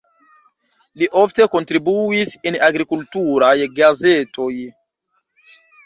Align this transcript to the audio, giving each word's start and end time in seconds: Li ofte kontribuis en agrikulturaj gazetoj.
Li 1.01 1.09
ofte 1.23 1.47
kontribuis 1.57 2.35
en 2.53 2.59
agrikulturaj 2.71 3.55
gazetoj. 3.83 4.53